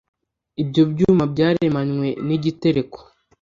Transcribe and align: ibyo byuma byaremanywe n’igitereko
ibyo 0.61 0.83
byuma 0.91 1.23
byaremanywe 1.33 2.07
n’igitereko 2.27 2.99